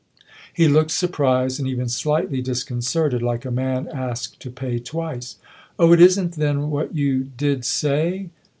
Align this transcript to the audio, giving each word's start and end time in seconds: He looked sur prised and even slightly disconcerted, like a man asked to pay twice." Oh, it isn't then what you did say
He 0.51 0.67
looked 0.67 0.89
sur 0.89 1.09
prised 1.09 1.59
and 1.59 1.69
even 1.69 1.87
slightly 1.87 2.41
disconcerted, 2.41 3.21
like 3.21 3.45
a 3.45 3.51
man 3.51 3.87
asked 3.87 4.39
to 4.39 4.49
pay 4.49 4.79
twice." 4.79 5.35
Oh, 5.77 5.93
it 5.93 6.01
isn't 6.01 6.37
then 6.37 6.71
what 6.71 6.95
you 6.95 7.25
did 7.37 7.63
say 7.65 8.31